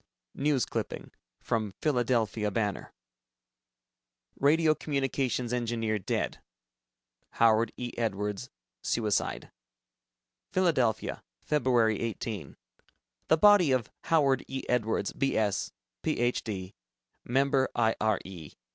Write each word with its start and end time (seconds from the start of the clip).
(News 0.33 0.65
Clipping: 0.65 1.11
From 1.41 1.75
Philadelphia 1.79 2.49
Banner) 2.49 2.91
RADIO 4.39 4.73
COMMUNICATIONS 4.73 5.53
ENGINEER 5.53 5.99
DEAD 5.99 6.41
Howard 7.33 7.71
E. 7.77 7.93
Edwards, 7.99 8.49
Suicide 8.81 9.51
Philadelphia, 10.51 11.21
Feb. 11.47 11.99
18. 11.99 12.57
The 13.27 13.37
body 13.37 13.71
of 13.71 13.91
Howard 14.05 14.43
E. 14.47 14.63
Edwards, 14.67 15.13
B.S., 15.13 15.71
PhD., 16.01 16.73
Member 17.23 17.69
I. 17.75 17.95
R. 18.01 18.19
E. 18.25 18.53